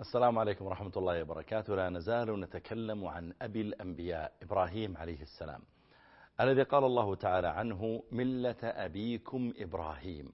السلام 0.00 0.38
عليكم 0.38 0.64
ورحمة 0.64 0.92
الله 0.96 1.22
وبركاته. 1.22 1.76
لا 1.76 1.90
نزال 1.90 2.40
نتكلم 2.40 3.04
عن 3.04 3.32
أبي 3.42 3.60
الأنبياء 3.60 4.32
إبراهيم 4.42 4.96
عليه 4.96 5.22
السلام 5.22 5.60
الذي 6.40 6.62
قال 6.62 6.84
الله 6.84 7.14
تعالى 7.14 7.48
عنه 7.48 8.02
ملة 8.12 8.56
أبيكم 8.62 9.52
إبراهيم. 9.56 10.32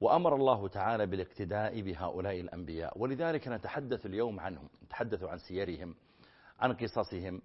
وأمر 0.00 0.36
الله 0.36 0.68
تعالى 0.68 1.06
بالاقتداء 1.06 1.80
بهؤلاء 1.80 2.40
الأنبياء. 2.40 2.98
ولذلك 2.98 3.48
نتحدث 3.48 4.06
اليوم 4.06 4.40
عنهم 4.40 4.68
نتحدث 4.84 5.24
عن 5.24 5.38
سيرهم 5.38 5.94
عن 6.60 6.72
قصصهم. 6.72 7.42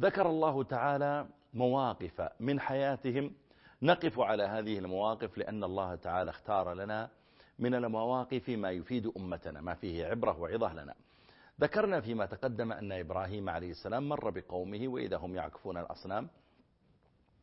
ذكر 0.00 0.28
الله 0.28 0.62
تعالى 0.62 1.26
مواقف 1.54 2.28
من 2.40 2.60
حياتهم. 2.60 3.34
نقف 3.82 4.20
على 4.20 4.42
هذه 4.42 4.78
المواقف 4.78 5.38
لأن 5.38 5.64
الله 5.64 5.94
تعالى 5.94 6.30
اختار 6.30 6.74
لنا 6.74 7.10
من 7.58 7.74
المواقف 7.74 8.48
ما 8.48 8.70
يفيد 8.70 9.12
أمتنا 9.16 9.60
ما 9.60 9.74
فيه 9.74 10.06
عبرة 10.06 10.40
وعظة 10.40 10.72
لنا. 10.72 10.94
ذكرنا 11.60 12.00
فيما 12.00 12.26
تقدم 12.26 12.72
أن 12.72 12.92
إبراهيم 12.92 13.48
عليه 13.48 13.70
السلام 13.70 14.08
مر 14.08 14.30
بقومه 14.30 14.88
وإذا 14.88 15.16
هم 15.16 15.34
يعكفون 15.34 15.78
الأصنام 15.78 16.28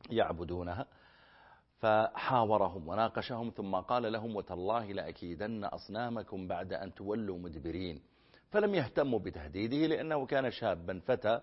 يعبدونها 0.10 0.86
فحاورهم 1.80 2.88
وناقشهم 2.88 3.50
ثم 3.50 3.76
قال 3.76 4.12
لهم 4.14 4.36
وتالله 4.36 4.86
لأكيدن 4.92 5.64
أصنامكم 5.64 6.48
بعد 6.48 6.74
أن 6.74 6.94
تولوا 6.94 7.38
مدبرين 7.38 8.02
فلم 8.52 8.76
يهتموا 8.76 9.20
بتهديده 9.20 9.78
لأنه 9.88 10.26
كان 10.26 10.52
شابا 10.52 11.00
فتى 11.06 11.40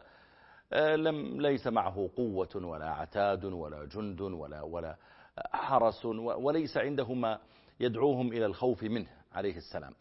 آه، 0.72 0.96
لم 0.96 1.40
ليس 1.40 1.66
معه 1.66 2.10
قوة 2.16 2.48
ولا 2.56 2.90
عتاد 2.90 3.44
ولا 3.44 3.84
جند 3.84 4.20
ولا 4.20 4.62
ولا 4.62 4.96
حرس 5.52 6.04
وليس 6.04 6.76
عنده 6.76 7.14
ما 7.14 7.38
يدعوهم 7.82 8.32
إلى 8.32 8.46
الخوف 8.46 8.82
منه 8.82 9.08
عليه 9.32 9.56
السلام. 9.56 9.92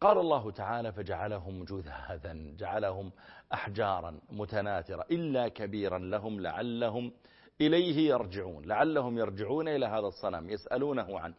قال 0.00 0.18
الله 0.18 0.50
تعالى 0.50 0.92
فجعلهم 0.92 1.64
جذاذا 1.64 2.36
جعلهم 2.58 3.12
أحجارا 3.52 4.20
متناثرة 4.30 5.06
إلا 5.10 5.48
كبيرا 5.48 5.98
لهم 5.98 6.40
لعلهم 6.40 7.12
إليه 7.60 8.08
يرجعون 8.08 8.64
لعلهم 8.64 9.18
يرجعون 9.18 9.68
إلى 9.68 9.86
هذا 9.86 10.06
الصنم 10.06 10.50
يسألونه 10.50 11.20
عن 11.20 11.34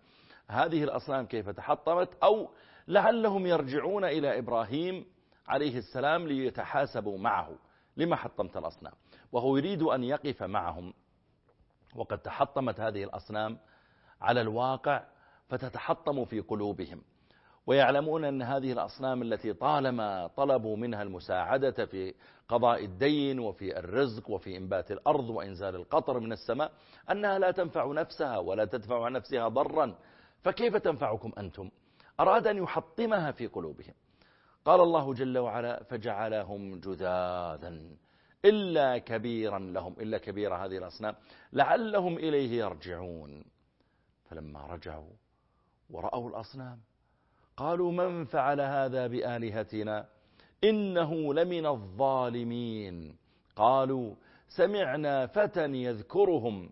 هذه 0.48 0.83
الأصنام 0.83 1.25
كيف 1.25 1.50
تحطمت؟ 1.50 2.09
أو 2.23 2.50
لعلهم 2.88 3.45
يرجعون 3.45 4.05
إلى 4.05 4.38
إبراهيم 4.39 5.05
عليه 5.48 5.78
السلام 5.78 6.28
ليتحاسبوا 6.28 7.17
معه. 7.17 7.55
لما 7.98 8.16
حطمت 8.16 8.58
الأصنام؟ 8.58 8.94
وهو 9.31 9.58
يريد 9.58 9.81
أن 9.81 10.03
يقف 10.03 10.44
معهم. 10.44 10.94
وقد 11.95 12.17
تحطمت 12.17 12.80
هذه 12.80 13.03
الأصنام 13.03 13.58
على 14.22 14.42
الواقع 14.42 15.03
فتتحطم 15.50 16.26
في 16.26 16.40
قلوبهم 16.40 17.02
ويعلمون 17.67 18.26
أن 18.26 18.42
هذه 18.42 18.72
الأصنام 18.72 19.22
التي 19.22 19.54
طالما 19.54 20.28
طلبوا 20.28 20.78
منها 20.78 21.04
المساعدة 21.04 21.86
في 21.86 22.14
قضاء 22.48 22.86
الدين 22.86 23.39
وفي 23.39 23.80
الرزق 23.80 24.30
وفي 24.30 24.58
إنبات 24.58 24.92
الأرض 24.92 25.30
وإنزال 25.30 25.76
القطر 25.76 26.20
من 26.20 26.31
السماء 26.31 26.72
أنها 27.12 27.39
لا 27.39 27.52
تنفع 27.52 27.92
نفسها 27.92 28.38
ولا 28.38 28.66
تدفع 28.66 29.06
عن 29.06 29.12
نفسها 29.12 29.48
ضرا. 29.48 29.95
فكيف 30.42 30.76
تنفعكم 30.76 31.31
أنتم؟ 31.38 31.70
أراد 32.20 32.48
أن 32.48 32.58
يحطمها 32.58 33.32
في 33.32 33.48
قلوبهم. 33.48 33.94
قال 34.66 34.82
الله 34.82 35.14
جل 35.14 35.38
وعلا 35.38 35.84
فجعلهم 35.84 36.80
جذاذا 36.80 37.80
إلا 38.45 38.98
كبيرا 38.98 39.59
لهم. 39.59 39.94
إلا 40.00 40.17
كبير 40.17 40.56
هذه 40.56 40.78
الأصنام. 40.78 41.16
لعلهم 41.54 42.17
إليه 42.17 42.59
يرجعون. 42.59 43.44
فلما 44.26 44.66
رجعوا 44.66 45.09
ورأوا 45.89 46.30
الأصنام. 46.30 46.80
قالوا 47.57 47.91
من 47.91 48.25
فعل 48.25 48.61
هذا 48.61 49.07
بآلهتنا؟ 49.07 50.07
إنه 50.63 51.33
لمن 51.33 51.66
الظالمين. 51.66 53.16
قالوا 53.55 54.15
سمعنا 54.47 55.27
فتى 55.27 55.65
يذكرهم. 55.65 56.70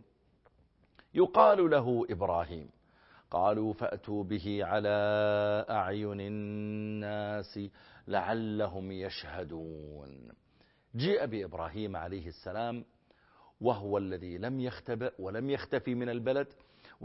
يقال 1.13 1.69
له 1.69 2.05
إبراهيم. 2.09 2.69
قالوا 3.31 3.73
فأتوا 3.73 4.23
به 4.23 4.65
على 4.65 4.89
أعين 5.69 6.21
الناس 6.21 7.59
لعلهم 8.07 8.91
يشهدون. 8.91 10.31
جاء 10.95 11.25
بإبراهيم 11.25 11.95
عليه 11.95 12.27
السلام 12.27 12.85
وهو 13.61 13.97
الذي 13.97 14.37
لم 14.37 14.59
يختبئ 14.59 15.13
ولم 15.19 15.49
يختفي 15.49 15.95
من 15.95 16.09
البلد 16.09 16.47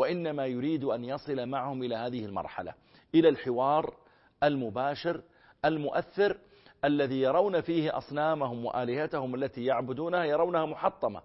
وإنما 0.01 0.47
يريد 0.47 0.85
أن 0.85 1.05
يصل 1.05 1.47
معهم 1.47 1.83
إلى 1.83 1.97
هذه 1.97 2.25
المرحلة 2.25 2.75
إلى 3.15 3.29
الحوار 3.29 3.97
المباشر 4.43 5.23
المؤثر 5.65 6.39
الذي 6.85 7.21
يرون 7.21 7.61
فيه 7.61 7.97
أصنامهم 7.97 8.65
وآلهتهم 8.65 9.35
التي 9.35 9.65
يعبدونها 9.65 10.25
يرونها 10.25 10.67
محطمة. 10.67 11.23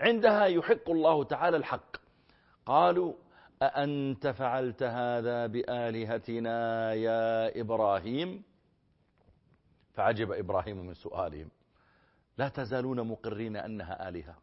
عندها 0.00 0.44
يحق 0.44 0.90
الله 0.90 1.24
تعالى 1.24 1.56
الحق. 1.56 1.96
قالوا 2.66 3.14
أأنت 3.62 4.26
فعلت 4.26 4.82
هذا 4.82 5.46
بآلهتنا 5.46 6.92
يا 6.94 7.60
إبراهيم؟ 7.60 8.42
فعجب 9.94 10.32
إبراهيم 10.32 10.86
من 10.86 10.94
سؤالهم. 10.94 11.50
لا 12.38 12.48
تزالون 12.48 13.08
مقرين 13.08 13.56
أنها 13.56 14.08
آلهة. 14.08 14.34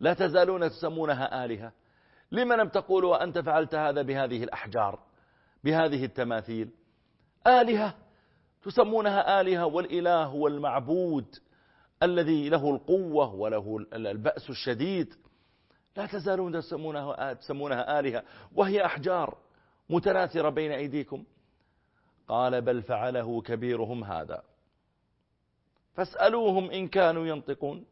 لا 0.00 0.14
تزالون 0.14 0.68
تسمونها 0.68 1.44
آلهة. 1.44 1.72
لما 2.32 2.54
لم 2.54 2.68
تقولوا 2.68 3.24
أنت 3.24 3.38
فعلت 3.38 3.74
هذا 3.74 4.02
بهذه 4.02 4.44
الأحجار 4.44 4.98
بهذه 5.64 6.04
التماثيل؟ 6.04 6.70
آلهة 7.46 7.94
تسمونها 8.62 9.40
آلهة 9.40 9.66
والإله 9.66 10.24
هو 10.24 10.48
المعبود 10.48 11.36
الذي 12.02 12.48
له 12.48 12.70
القوة 12.70 13.34
وله 13.34 13.86
البأس 13.92 14.50
الشديد. 14.50 15.14
لا 15.96 16.06
تزالون 16.06 16.52
تسمونها, 16.52 17.32
تسمونها 17.32 18.00
آلهة 18.00 18.22
وهي 18.54 18.86
أحجار 18.86 19.38
متناثرة 19.90 20.48
بين 20.48 20.72
أيديكم. 20.72 21.24
قال 22.28 22.62
بل 22.62 22.82
فعله 22.82 23.42
كبيرهم 23.42 24.04
هذا. 24.04 24.42
فاسألوهم 25.94 26.70
إن 26.70 26.88
كانوا 26.88 27.26
ينطقون. 27.26 27.84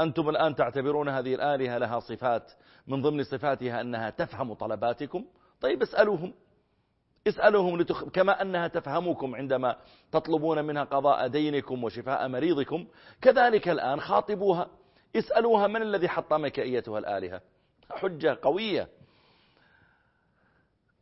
أنتم 0.00 0.28
الآن 0.28 0.54
تعتبرون 0.54 1.08
هذه 1.08 1.34
الآلهة 1.34 1.78
لها 1.78 2.00
صفات 2.00 2.52
من 2.86 3.02
ضمن 3.02 3.24
صفاتها 3.24 3.80
أنها 3.80 4.10
تفهم 4.10 4.54
طلباتكم. 4.54 5.24
طيب 5.60 5.82
اسألوهم. 5.82 6.34
اسألوهم 7.26 7.80
لتخ... 7.80 8.04
كما 8.04 8.42
أنها 8.42 8.68
تفهمكم 8.68 9.34
عندما 9.34 9.76
تطلبون 10.12 10.64
منها 10.64 10.84
قضاء 10.84 11.28
دينكم 11.28 11.84
وشفاء 11.84 12.28
مريضكم. 12.28 12.86
كذلك 13.22 13.68
الآن 13.68 14.00
خاطبوها. 14.00 14.68
اسألوها 15.16 15.66
من 15.66 15.82
الذي 15.82 16.08
حطمك 16.08 16.58
أيتها 16.58 16.98
الآلهة؟ 16.98 17.40
حجة 17.90 18.38
قوية. 18.42 18.88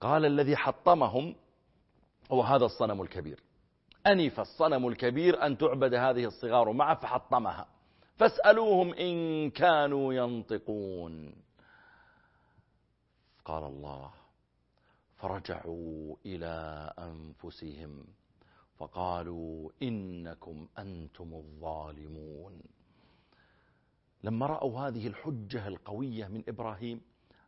قال 0.01 0.25
الذي 0.25 0.57
حطمهم 0.57 1.35
هو 2.33 2.43
هذا 2.43 2.65
الصنم 2.65 3.03
الكبير. 3.03 3.41
أنف 4.07 4.41
الصنم 4.41 4.89
الكبير 4.89 5.47
أن 5.47 5.59
تعبد 5.59 5.95
هذه 5.95 6.25
الصغار 6.25 6.73
معه 6.73 6.95
فحطمها. 6.95 7.67
فاسألوهم 8.19 8.95
إن 8.95 9.51
كانوا 9.51 10.15
ينطقون. 10.15 11.35
قال 13.45 13.65
الله 13.65 14.11
فرجعوا 15.17 16.17
إلى 16.27 16.93
أنفسهم 16.99 18.05
فقالوا 18.79 19.71
إنكم 19.83 20.69
أنتم 20.79 21.35
الظالمون. 21.35 22.63
لما 24.25 24.47
رأوا 24.47 24.81
هذه 24.81 25.07
الحجة 25.07 25.69
القوية 25.69 26.29
من 26.29 26.45
إبراهيم 26.49 27.01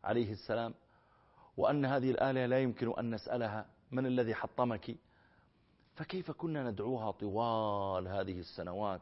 عليه 0.05 0.33
السلام 0.33 0.75
وأن 1.57 1.85
هذه 1.85 2.11
الآلهة 2.11 2.47
لا 2.47 2.63
يمكن 2.63 2.99
أن 2.99 3.15
نسألها 3.15 3.67
من 3.91 4.07
الذي 4.07 4.35
حطمك 4.35 4.97
فكيف 5.95 6.31
كنا 6.31 6.71
ندعوها 6.71 7.11
طوال 7.11 8.09
هذه 8.09 8.41
السنوات؟ 8.41 9.01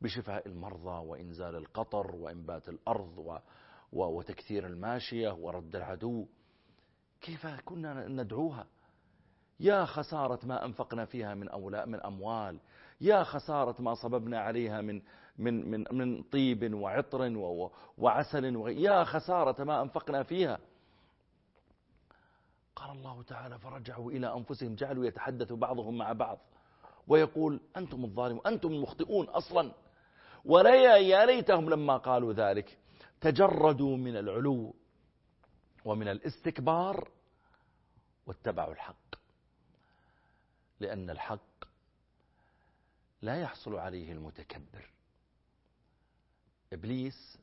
بشفاء 0.00 0.48
المرضى 0.48 1.06
وإنزال 1.06 1.56
القطر 1.56 2.16
وإنبات 2.16 2.68
الأرض 2.68 3.18
و 3.18 3.38
وتكثير 3.92 4.66
الماشية 4.66 5.30
ورد 5.30 5.76
العدو. 5.76 6.26
كيف 7.20 7.46
كنا 7.46 8.08
ندعوها؟ 8.08 8.66
يا 9.60 9.84
خسارة 9.84 10.46
ما 10.46 10.64
أنفقنا 10.64 11.04
فيها 11.04 11.34
من 11.34 11.48
أولاء 11.48 11.86
من 11.86 12.00
أموال. 12.00 12.60
يا 13.00 13.22
خسارة 13.22 13.82
ما 13.82 13.94
صببنا 13.94 14.40
عليها 14.40 14.80
من 14.80 15.02
من 15.38 15.70
من 15.70 15.84
من 15.92 16.22
طيب 16.22 16.74
وعطر 16.74 17.36
وعسل 17.98 18.44
يا 18.66 19.04
خسارة 19.04 19.64
ما 19.64 19.82
أنفقنا 19.82 20.22
فيها. 20.22 20.58
قال 22.76 22.90
الله 22.90 23.22
تعالى 23.22 23.58
فرجعوا 23.58 24.10
إلى 24.10 24.34
أنفسهم 24.34 24.74
جعلوا 24.74 25.06
يتحدثوا 25.06 25.56
بعضهم 25.56 25.98
مع 25.98 26.12
بعض. 26.12 26.38
ويقول 27.08 27.60
أنتم 27.76 28.04
الظالمون 28.04 28.46
أنتم 28.46 28.68
المخطئون 28.68 29.28
أصلا. 29.28 29.72
ولا 30.46 30.96
يا 30.96 31.26
ليتهم 31.26 31.70
لما 31.70 31.96
قالوا 31.96 32.32
ذلك 32.32 32.78
تجردوا 33.20 33.96
من 33.96 34.16
العلو 34.16 34.74
ومن 35.84 36.08
الاستكبار 36.08 37.10
واتبعوا 38.26 38.72
الحق. 38.72 39.14
لأن 40.80 41.10
الحق 41.10 41.64
لا 43.22 43.40
يحصل 43.40 43.74
عليه 43.74 44.12
المتكبر. 44.12 44.90
إبليس 46.72 47.38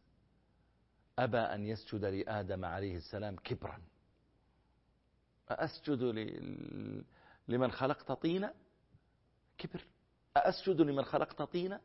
أبى 1.19 1.37
أن 1.37 1.65
يسجد 1.65 2.05
لآدم 2.05 2.65
عليه 2.65 2.97
السلام 2.97 3.35
كبرا. 3.35 3.81
أسجد 5.49 6.01
لمن 7.47 7.71
خلقت 7.71 8.11
طينا؟ 8.11 8.53
كبر. 9.57 9.83
أسجد 10.37 10.81
لمن 10.81 11.03
خلقت 11.03 11.41
طينا؟ 11.41 11.81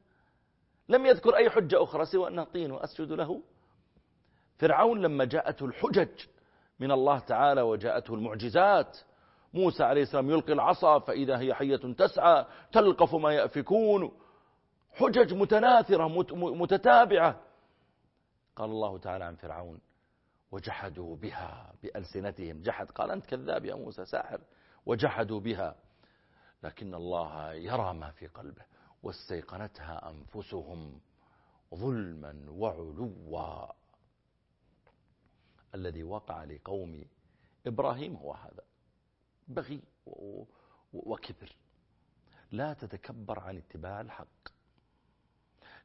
لم 0.89 1.07
يذكر 1.07 1.37
أي 1.37 1.51
حجة 1.51 1.83
أخرى 1.83 2.05
سوى 2.05 2.29
أنه 2.29 2.45
طين 2.45 2.71
وأسجد 2.73 3.13
له. 3.13 3.43
فرعون 4.59 5.03
لما 5.03 5.25
جاءته 5.25 5.67
الحجج 5.67 6.27
من 6.81 6.91
الله 6.91 7.19
تعالى 7.19 7.63
وجاءته 7.63 8.15
المعجزات. 8.15 8.99
موسى 9.55 9.85
عليه 9.85 10.03
السلام 10.03 10.31
يلقي 10.31 10.53
العصا 10.53 10.99
فإذا 10.99 11.39
هي 11.39 11.55
حية 11.55 11.77
تسعى 11.77 12.47
تلقف 12.73 13.15
ما 13.15 13.35
يأفكون. 13.35 14.13
حجج 14.93 15.35
متناثرة 15.35 16.09
متتابعة. 16.35 17.41
قال 18.57 18.71
الله 18.71 18.99
تعالى 18.99 19.25
عن 19.25 19.35
فرعون 19.35 19.81
وجحدوا 20.53 21.17
بها 21.17 21.73
بألسنتهم. 21.83 22.63
جحد 22.63 22.91
قال 22.91 23.11
أنت 23.11 23.27
كذاب 23.27 23.65
يا 23.65 23.75
موسى 23.75 24.05
ساحر. 24.05 24.41
وجحدوا 24.87 25.41
بها. 25.41 25.77
لكن 26.63 26.95
الله 26.95 27.53
يرى 27.53 27.95
ما 27.95 28.11
في 28.11 28.27
قلبه. 28.27 28.63
واستيقنتها 29.03 30.11
أنفسهم 30.11 31.01
ظلما 31.75 32.51
وعلوا. 32.51 33.73
الذي 35.75 36.03
وقع 36.03 36.45
لقوم 36.45 37.05
إبراهيم 37.67 38.17
هو 38.17 38.33
هذا. 38.33 38.65
بغي 39.49 39.83
وكبر 40.93 41.57
لا 42.51 42.73
تتكبر 42.73 43.41
عن 43.41 43.57
اتباع 43.57 44.01
الحق. 44.01 44.49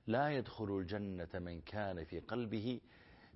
لا 0.07 0.29
يدخل 0.29 0.77
الجنة 0.77 1.29
من 1.33 1.61
كان 1.61 2.03
في 2.03 2.19
قلبه 2.19 2.81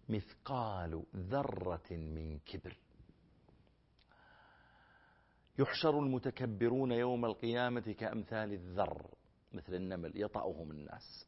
مثقال 0.09 1.03
ذرة 1.15 1.91
من 1.91 2.39
كبر. 2.39 2.77
يحشر 5.59 5.99
المتكبرون 5.99 6.91
يوم 6.91 7.25
القيامة 7.25 7.95
كأمثال 7.99 8.53
الذر. 8.53 9.07
مثل 9.53 9.73
النمل 9.73 10.11
يطأهم 10.21 10.71
الناس. 10.71 11.27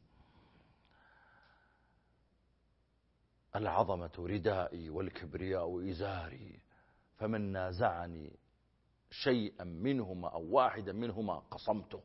العظمة 3.56 4.12
ردائي 4.18 4.90
والكبرياء 4.90 5.90
إزاري 5.90 6.60
فمن 7.16 7.52
نازعني 7.52 8.38
شيئا 9.10 9.64
منهما 9.64 10.28
أو 10.28 10.42
واحدا 10.50 10.92
منهما 10.92 11.38
قصمته 11.38 12.02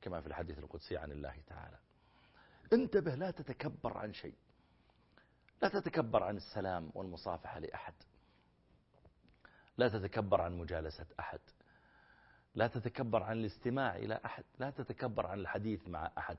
كما 0.00 0.20
في 0.20 0.26
الحديث 0.26 0.58
القدسي 0.58 0.96
عن 0.96 1.12
الله 1.12 1.40
تعالى. 1.46 1.78
انتبه 2.72 3.14
لا 3.14 3.30
تتكبر 3.30 3.98
عن 3.98 4.12
شيء. 4.12 4.34
لا 5.62 5.68
تتكبر 5.68 6.22
عن 6.22 6.36
السلام 6.36 6.90
والمصافحة 6.94 7.58
لأحد. 7.58 7.94
لا 9.76 9.88
تتكبر 9.88 10.40
عن 10.40 10.52
مجالسة 10.58 11.06
أحد. 11.20 11.40
لا 12.54 12.66
تتكبر 12.66 13.22
عن 13.22 13.38
الاستماع 13.40 13.96
إلى 13.96 14.20
أحد 14.24 14.44
لا 14.58 14.70
تتكبر 14.70 15.26
عن 15.26 15.38
الحديث 15.40 15.88
مع 15.88 16.10
أحد 16.18 16.36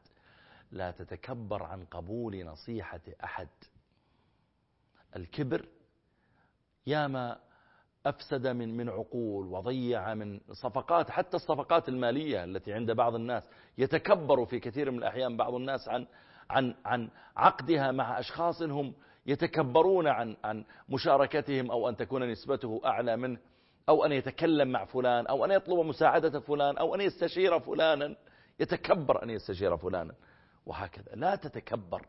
لا 0.72 0.92
تتكبر 0.92 1.64
عن 1.64 1.86
قبول 1.86 2.46
نصيحة 2.46 3.02
أحد. 3.24 3.48
الكبر 5.16 5.66
ياما 6.88 7.40
أفسد 8.06 8.48
من 8.48 8.78
من 8.78 8.90
عقول 8.90 9.48
وضيع 9.48 10.14
من 10.14 10.40
صفقات 10.52 11.10
حتى 11.10 11.38
الصفقات 11.38 11.90
المالية 11.90 12.44
التي 12.44 12.74
عند 12.74 12.92
بعض 12.92 13.16
الناس 13.16 13.44
يتكبر 13.78 14.46
في 14.46 14.60
كثير 14.60 14.92
من 14.92 14.98
الأحيان 14.98 15.38
بعض 15.38 15.54
الناس 15.54 15.88
عن 15.90 16.08
عن 16.50 16.76
عن 16.86 17.10
عقدها 17.38 17.92
مع 17.92 18.20
أشخاص 18.20 18.62
هم 18.62 18.94
يتكبرون 19.26 20.08
عن 20.08 20.36
عن 20.44 20.66
مشاركتهم 20.90 21.72
أو 21.72 21.90
أن 21.90 21.96
تكون 21.98 22.32
نسبته 22.32 22.82
أعلى 22.86 23.18
منه. 23.18 23.40
أو 23.90 24.06
أن 24.06 24.12
يتكلم 24.12 24.68
مع 24.68 24.86
فلان 24.86 25.28
أو 25.28 25.46
أن 25.46 25.52
يطلب 25.52 25.80
مساعدة 25.80 26.40
فلان 26.40 26.78
أو 26.78 26.96
أن 26.96 27.02
يستشير 27.02 27.60
فلانا. 27.60 28.16
يتكبر 28.60 29.24
أن 29.24 29.30
يستشير 29.30 29.78
فلانا. 29.78 30.14
وهكذا. 30.66 31.16
لا 31.16 31.36
تتكبر. 31.36 32.06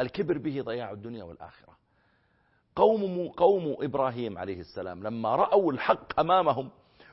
الكبر 0.00 0.38
به 0.38 0.62
ضياع 0.62 0.90
الدنيا 0.90 1.24
والآخرة. 1.24 1.78
قوم 2.76 3.28
قوم 3.28 3.76
إبراهيم 3.80 4.38
عليه 4.38 4.60
السلام 4.60 5.02
لما 5.02 5.36
رأوا 5.36 5.72
الحق 5.72 6.20
أمامهم 6.20 6.70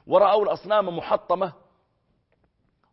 ورأوا 0.08 0.44
الأصنام 0.44 0.98
محطمة 0.98 1.54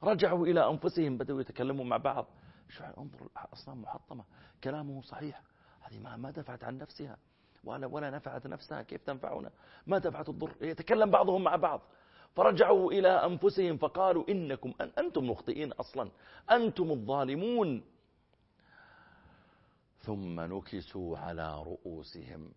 رجعوا 0.03 0.47
إلى 0.47 0.69
أنفسهم 0.71 1.19
بدأوا 1.19 1.41
يتكلموا 1.41 1.85
مع 1.85 1.97
بعض. 1.97 2.27
شو 2.69 2.85
انظر 2.85 3.29
الأصنام 3.47 3.83
محطمة. 3.83 4.25
كلامه 4.65 5.03
صحيح. 5.03 5.43
هذه 5.81 5.99
ما 6.17 6.31
دفعت 6.31 6.65
عن 6.65 6.79
نفسها. 6.79 7.17
ولا 7.65 7.87
ولا 7.87 8.11
نفعت 8.11 8.47
نفسها 8.47 8.83
كيف 8.83 9.03
تنفعنا؟ 9.03 9.51
ما 9.87 9.99
دفعت 9.99 10.29
الضر. 10.29 10.57
يتكلم 10.61 11.11
بعضهم 11.11 11.45
مع 11.45 11.57
بعض. 11.57 11.81
فرجعوا 12.35 12.93
إلى 12.93 13.09
أنفسهم 13.09 13.77
فقالوا 13.77 14.25
إنكم 14.29 14.75
أن 14.81 14.93
أنتم 14.99 15.31
مخطئين 15.31 15.73
أصلا. 15.73 16.11
أنتم 16.51 16.91
الظالمون. 16.91 17.85
ثم 19.99 20.41
نكسوا 20.41 21.19
على 21.19 21.63
رؤوسهم. 21.63 22.53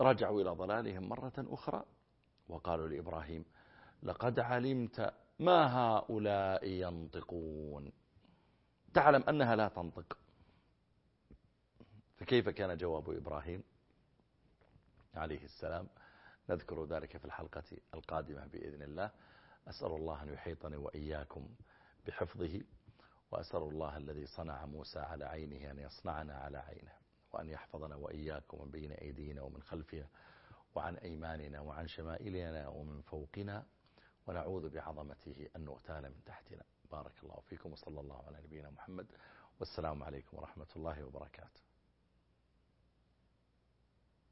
رجعوا 0.00 0.40
إلى 0.40 0.50
ضلالهم 0.50 1.08
مرة 1.08 1.32
أخرى. 1.38 1.84
وقالوا 2.48 2.88
لإبراهيم 2.88 3.44
لقد 4.02 4.40
علمت 4.40 5.14
ما 5.38 5.78
هؤلاء 5.78 6.66
ينطقون. 6.66 7.92
تعلم 8.94 9.22
أنها 9.28 9.56
لا 9.56 9.68
تنطق. 9.68 10.18
فكيف 12.16 12.48
كان 12.48 12.76
جواب 12.76 13.10
إبراهيم؟ 13.10 13.62
عليه 15.16 15.44
السلام. 15.44 15.88
نذكر 16.50 16.84
ذلك 16.84 17.16
في 17.16 17.24
الحلقة 17.24 17.64
القادمة 17.94 18.46
بإذن 18.46 18.82
الله. 18.82 19.10
أسأل 19.68 19.92
الله 19.92 20.22
أن 20.22 20.32
يحيطني 20.32 20.76
وإياكم 20.76 21.48
بحفظه 22.06 22.60
وأسأل 23.30 23.62
الله 23.62 23.96
الذي 23.96 24.26
صنع 24.26 24.66
موسى 24.66 24.98
على 24.98 25.24
عينه 25.24 25.70
أن 25.70 25.78
يصنعنا 25.78 26.34
على 26.34 26.58
عينه 26.58 26.92
وأن 27.32 27.48
يحفظنا 27.48 27.96
وإياكم 27.96 28.62
من 28.62 28.70
بين 28.70 28.92
أيدينا 28.92 29.42
ومن 29.42 29.62
خلفنا 29.62 30.08
وعن 30.74 30.96
أيماننا 30.96 31.60
وعن 31.60 31.88
شمائلنا 31.88 32.68
ومن 32.68 33.02
فوقنا 33.02 33.66
ونعوذ 34.26 34.70
بعظمته 34.70 35.48
أن 35.56 35.64
نغتال 35.64 36.02
من 36.02 36.24
تحتنا. 36.26 36.62
بارك 36.90 37.12
الله 37.22 37.40
فيكم 37.40 37.72
وصلى 37.72 38.00
الله 38.00 38.26
على 38.26 38.42
نبينا 38.44 38.70
محمد. 38.70 39.06
والسلام 39.60 40.02
عليكم 40.02 40.36
ورحمة 40.36 40.66
الله 40.76 41.04
وبركاته. 41.04 41.65